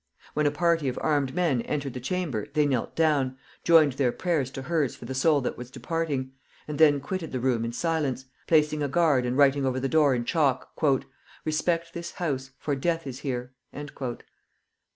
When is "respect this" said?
11.45-12.13